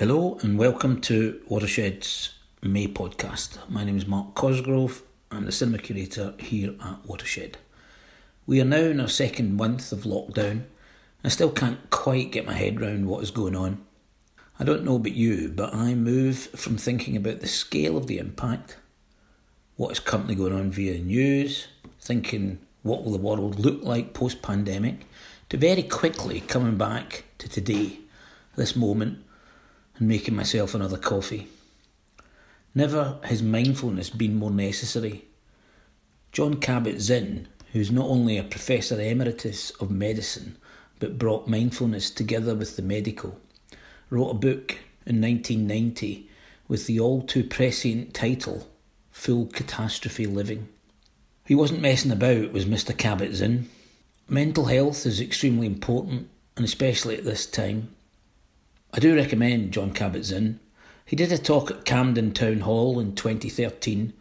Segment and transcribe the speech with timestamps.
[0.00, 3.58] Hello and welcome to Watershed's May podcast.
[3.68, 5.02] My name is Mark Cosgrove.
[5.30, 7.58] I'm the cinema curator here at Watershed.
[8.46, 10.62] We are now in our second month of lockdown.
[11.22, 13.84] I still can't quite get my head around what is going on.
[14.58, 18.16] I don't know about you, but I move from thinking about the scale of the
[18.16, 18.78] impact,
[19.76, 21.68] what is currently going on via news,
[22.00, 25.04] thinking what will the world look like post pandemic,
[25.50, 27.98] to very quickly coming back to today,
[28.56, 29.24] this moment,
[30.00, 31.46] and making myself another coffee.
[32.74, 35.26] Never has mindfulness been more necessary.
[36.32, 40.56] John Kabat-Zinn, who's not only a professor emeritus of medicine
[40.98, 43.38] but brought mindfulness together with the medical,
[44.10, 46.28] wrote a book in 1990
[46.68, 48.68] with the all too prescient title
[49.10, 50.68] Full Catastrophe Living.
[51.46, 52.94] He wasn't messing about, was Mr.
[52.94, 53.68] Kabat-Zinn.
[54.28, 57.88] Mental health is extremely important, and especially at this time.
[58.92, 60.58] I do recommend John Kabat-Zinn.
[61.06, 64.12] He did a talk at Camden Town Hall in 2013,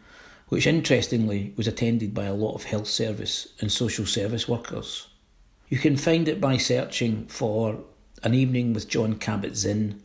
[0.50, 5.08] which interestingly was attended by a lot of health service and social service workers.
[5.70, 7.80] You can find it by searching for
[8.22, 10.04] An Evening with John Kabat-Zinn,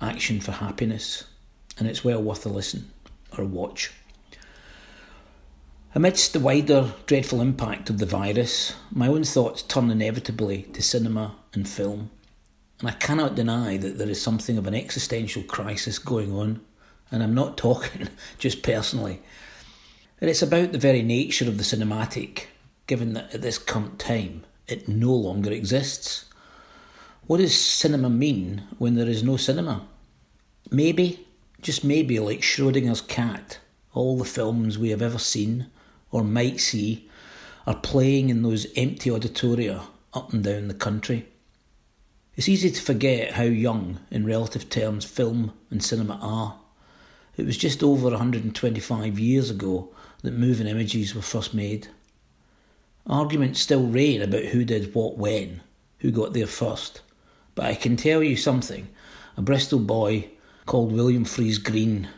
[0.00, 1.24] Action for Happiness,
[1.78, 2.90] and it's well worth a listen
[3.36, 3.92] or a watch.
[5.94, 11.36] Amidst the wider dreadful impact of the virus, my own thoughts turn inevitably to cinema
[11.54, 12.10] and film.
[12.80, 16.62] And I cannot deny that there is something of an existential crisis going on,
[17.10, 19.20] and I'm not talking just personally.
[20.20, 22.44] And it's about the very nature of the cinematic,
[22.86, 26.24] given that at this current time it no longer exists.
[27.26, 29.86] What does cinema mean when there is no cinema?
[30.70, 31.26] Maybe,
[31.60, 33.58] just maybe, like Schrodinger's cat,
[33.92, 35.66] all the films we have ever seen
[36.10, 37.08] or might see
[37.66, 41.26] are playing in those empty auditoria up and down the country.
[42.36, 46.58] It's easy to forget how young, in relative terms, film and cinema are.
[47.36, 49.88] It was just over 125 years ago
[50.22, 51.88] that moving images were first made.
[53.06, 55.62] Arguments still reign about who did what when,
[55.98, 57.00] who got there first.
[57.54, 58.88] But I can tell you something
[59.36, 60.28] a Bristol boy
[60.66, 62.08] called William Friese-Greene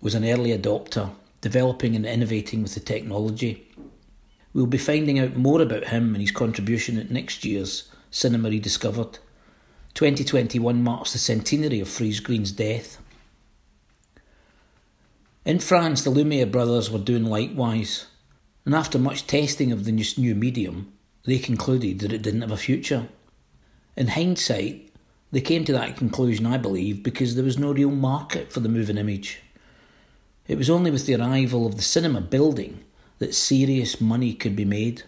[0.00, 1.10] was an early adopter
[1.40, 3.66] developing and innovating with the technology.
[4.52, 9.18] We'll be finding out more about him and his contribution at next year's Cinema Rediscovered.
[9.96, 12.98] 2021 marks the centenary of Friese-Greene's death.
[15.46, 18.04] In France, the Lumiere brothers were doing likewise,
[18.66, 20.92] and after much testing of the new medium,
[21.24, 23.08] they concluded that it didn't have a future.
[23.96, 24.92] In hindsight,
[25.32, 28.68] they came to that conclusion, I believe, because there was no real market for the
[28.68, 29.40] moving image.
[30.46, 32.84] It was only with the arrival of the cinema building
[33.18, 35.04] that serious money could be made.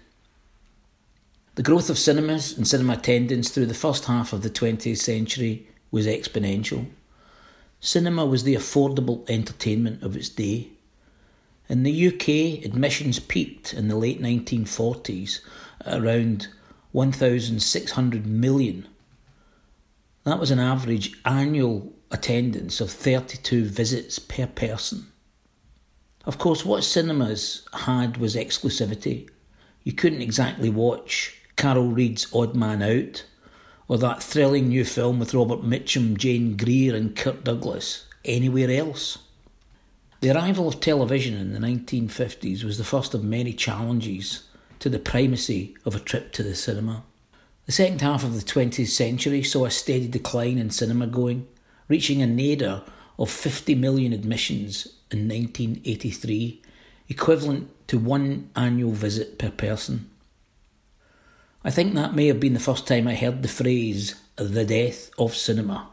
[1.59, 5.67] The growth of cinemas and cinema attendance through the first half of the 20th century
[5.91, 6.87] was exponential.
[7.81, 10.69] Cinema was the affordable entertainment of its day.
[11.69, 15.41] In the UK, admissions peaked in the late 1940s
[15.85, 16.47] at around
[16.93, 18.87] 1,600 million.
[20.23, 25.09] That was an average annual attendance of 32 visits per person.
[26.25, 29.29] Of course, what cinemas had was exclusivity.
[29.83, 33.25] You couldn't exactly watch Carol Reed's Odd Man Out
[33.89, 39.19] or that thrilling new film with Robert Mitchum, Jane Greer, and Kirk Douglas anywhere else.
[40.21, 44.45] The arrival of television in the 1950s was the first of many challenges
[44.79, 47.03] to the primacy of a trip to the cinema.
[47.67, 51.49] The second half of the 20th century saw a steady decline in cinema going,
[51.89, 52.85] reaching a nadir
[53.19, 56.63] of 50 million admissions in 1983,
[57.09, 60.09] equivalent to one annual visit per person.
[61.65, 65.11] I think that may have been the first time I heard the phrase, the death
[65.19, 65.89] of cinema.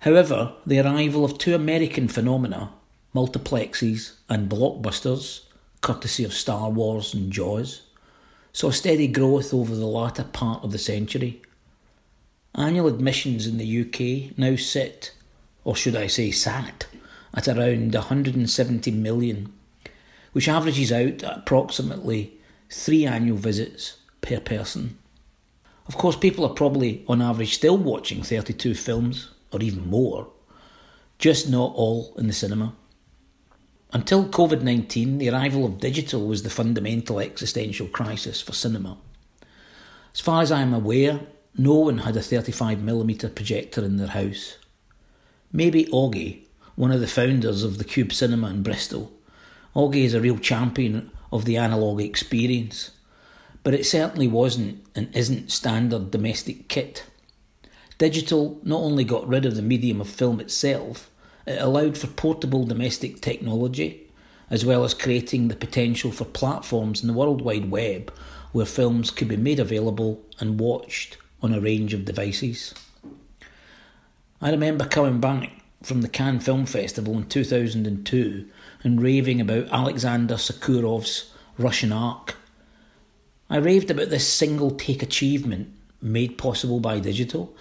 [0.00, 2.72] However, the arrival of two American phenomena,
[3.14, 5.44] multiplexes and blockbusters,
[5.82, 7.82] courtesy of Star Wars and Jaws,
[8.52, 11.40] saw steady growth over the latter part of the century.
[12.56, 15.14] Annual admissions in the UK now sit,
[15.62, 16.86] or should I say sat,
[17.32, 19.52] at around 170 million,
[20.32, 22.32] which averages out at approximately
[22.68, 24.98] three annual visits per person.
[25.86, 30.28] Of course, people are probably on average still watching 32 films, or even more,
[31.18, 32.74] just not all in the cinema.
[33.92, 38.98] Until COVID 19, the arrival of digital was the fundamental existential crisis for cinema.
[40.14, 41.20] As far as I am aware,
[41.56, 44.58] no one had a 35mm projector in their house.
[45.52, 46.44] Maybe Augie,
[46.76, 49.12] one of the founders of the Cube Cinema in Bristol.
[49.74, 52.92] Augie is a real champion of the analogue experience,
[53.62, 57.04] but it certainly wasn't and isn't standard domestic kit.
[57.98, 61.10] Digital not only got rid of the medium of film itself,
[61.46, 64.10] it allowed for portable domestic technology,
[64.48, 68.12] as well as creating the potential for platforms in the World Wide Web
[68.52, 72.74] where films could be made available and watched on a range of devices.
[74.40, 75.52] I remember coming back
[75.82, 78.48] from the Cannes Film Festival in 2002
[78.82, 82.36] and raving about Alexander Sokurov's Russian Ark.
[83.52, 87.52] I raved about this single take achievement made possible by digital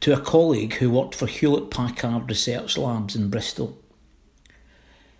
[0.00, 3.78] to a colleague who worked for Hewlett Packard Research Labs in Bristol.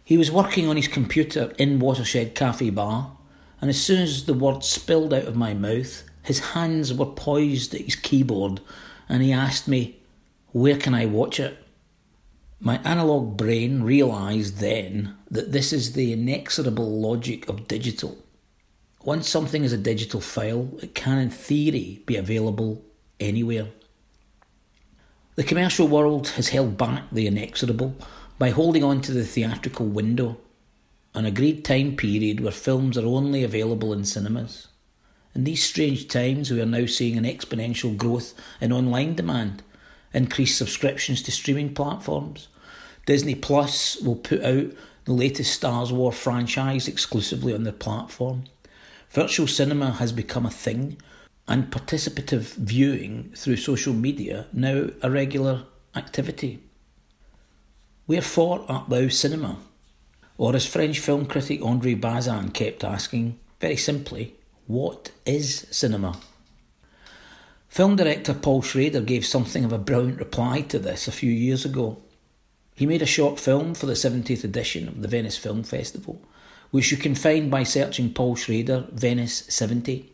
[0.05, 3.17] He was working on his computer in Watershed Cafe Bar,
[3.63, 7.75] and as soon as the words spilled out of my mouth, his hands were poised
[7.75, 8.61] at his keyboard,
[9.09, 9.99] and he asked me,
[10.53, 11.57] Where can I watch it?
[12.61, 18.19] My analogue brain realised then that this is the inexorable logic of digital.
[19.05, 22.83] Once something is a digital file, it can, in theory, be available
[23.21, 23.69] anywhere.
[25.37, 27.95] The commercial world has held back the inexorable
[28.39, 30.37] by holding on to the theatrical window,
[31.15, 34.69] an agreed time period where films are only available in cinemas.
[35.35, 39.63] In these strange times, we are now seeing an exponential growth in online demand
[40.13, 42.49] increased subscriptions to streaming platforms.
[43.07, 44.73] Disney Plus will put out
[45.05, 48.45] the latest Star Wars franchise exclusively on their platform.
[49.11, 50.99] Virtual cinema has become a thing,
[51.47, 55.65] and participative viewing through social media now a regular
[55.95, 56.63] activity.
[58.07, 59.59] Wherefore art thou cinema?
[60.37, 64.35] Or as French film critic Andre Bazin kept asking, very simply,
[64.67, 66.19] what is cinema?
[67.69, 71.65] Film director Paul Schrader gave something of a brilliant reply to this a few years
[71.65, 71.99] ago.
[72.75, 76.23] He made a short film for the 70th edition of the Venice Film Festival,
[76.71, 80.13] which you can find by searching Paul Schrader Venice 70.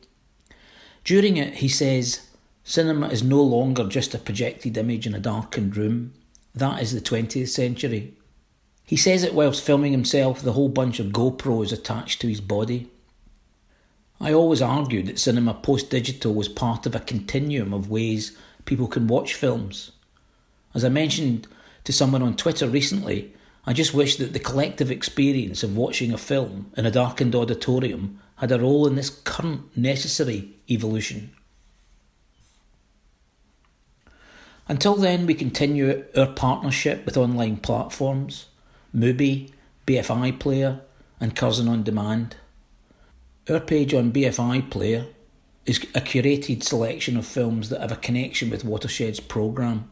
[1.04, 2.26] During it, he says,
[2.62, 6.14] Cinema is no longer just a projected image in a darkened room.
[6.54, 8.14] That is the 20th century.
[8.86, 12.40] He says it whilst filming himself with a whole bunch of GoPros attached to his
[12.40, 12.90] body.
[14.20, 18.86] I always argued that cinema post digital was part of a continuum of ways people
[18.86, 19.92] can watch films.
[20.74, 21.46] As I mentioned
[21.84, 23.34] to someone on Twitter recently,
[23.66, 28.20] I just wish that the collective experience of watching a film in a darkened auditorium
[28.36, 31.34] had a role in this current necessary evolution.
[34.68, 38.46] Until then, we continue our partnership with online platforms,
[38.94, 39.50] Mubi,
[39.86, 40.80] BFI Player,
[41.20, 42.36] and Curzon On Demand.
[43.48, 45.06] Our page on BFI Player
[45.66, 49.90] is a curated selection of films that have a connection with Watershed's programme,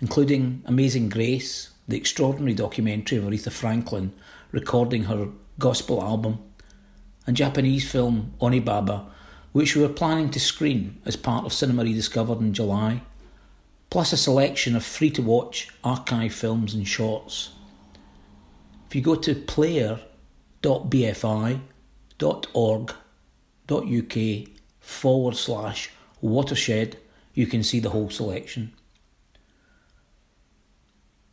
[0.00, 4.12] including Amazing Grace, the extraordinary documentary of Aretha Franklin
[4.52, 5.28] recording her
[5.58, 6.38] gospel album,
[7.26, 9.04] and Japanese film Onibaba,
[9.52, 13.02] which we were planning to screen as part of Cinema Rediscovered in July,
[13.90, 17.50] plus a selection of free to watch archive films and shorts.
[18.88, 21.60] If you go to player.bfi
[22.20, 24.48] www.watershed.org.uk
[24.80, 25.90] forward slash
[26.20, 26.98] watershed,
[27.34, 28.72] you can see the whole selection.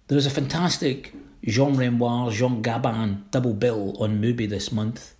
[0.07, 1.13] There is a fantastic
[1.43, 5.15] Jean Renoir Jean Gabin double bill on Mubi this month.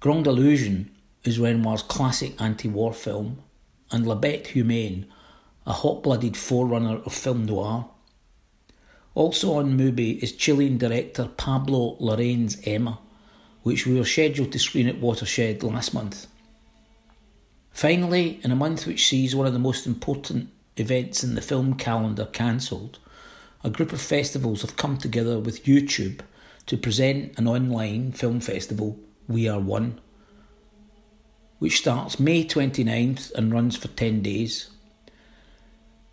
[0.00, 0.90] Grande Illusion
[1.24, 3.42] is Renoir's classic anti war film,
[3.90, 5.06] and La Bête Humaine,
[5.66, 7.88] a hot blooded forerunner of film noir.
[9.14, 12.98] Also on Mubi is Chilean director Pablo Larraín's Ema
[13.62, 16.26] which we were scheduled to screen at Watershed last month.
[17.70, 21.74] Finally, in a month which sees one of the most important events in the film
[21.74, 22.98] calendar cancelled,
[23.62, 26.20] a group of festivals have come together with YouTube
[26.66, 28.98] to present an online film festival,
[29.28, 30.00] We Are One,
[31.58, 34.70] which starts May 29th and runs for 10 days.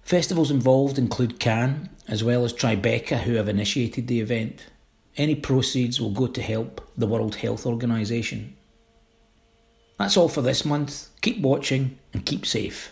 [0.02, 4.66] Festivals involved include Cannes, as well as Tribeca, who have initiated the event.
[5.16, 8.56] Any proceeds will go to help the World Health Organization.
[9.98, 11.10] That's all for this month.
[11.22, 12.92] Keep watching and keep safe.